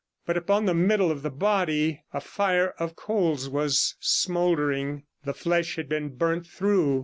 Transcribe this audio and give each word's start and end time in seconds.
But 0.25 0.35
upon 0.35 0.65
the 0.65 0.73
middle 0.73 1.11
of 1.11 1.21
the 1.21 1.29
body 1.29 2.01
a 2.11 2.19
fire 2.19 2.69
of 2.79 2.95
coals 2.95 3.47
was 3.47 3.97
smouldering; 3.99 5.03
the 5.25 5.33
flesh 5.35 5.75
had 5.75 5.87
been 5.87 6.09
burnt 6.15 6.47
through. 6.47 6.99